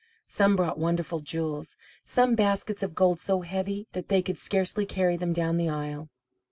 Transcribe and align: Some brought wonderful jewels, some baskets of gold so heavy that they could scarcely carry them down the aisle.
Some 0.27 0.55
brought 0.55 0.79
wonderful 0.79 1.19
jewels, 1.19 1.77
some 2.03 2.33
baskets 2.33 2.81
of 2.81 2.95
gold 2.95 3.19
so 3.19 3.41
heavy 3.41 3.85
that 3.91 4.07
they 4.07 4.23
could 4.23 4.35
scarcely 4.39 4.83
carry 4.87 5.15
them 5.15 5.31
down 5.31 5.57
the 5.57 5.69
aisle. 5.69 6.09